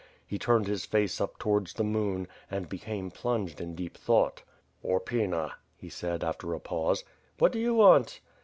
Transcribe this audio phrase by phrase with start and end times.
[0.25, 4.41] He turned his face up towards the moon, and became plunged in deep thought.
[4.83, 7.03] "Horpyna," he said, after a pause.
[7.37, 8.19] "What do you want?''